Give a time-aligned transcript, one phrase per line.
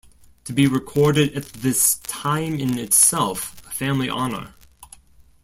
[0.45, 4.55] To be recorded at this time in itself a family honor.